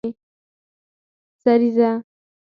[1.45, 2.03] سریزه